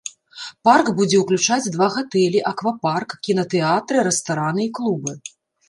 [0.67, 5.11] Парк будзе ўключаць два гатэлі, аквапарк, кінатэатры, рэстараны і клубы.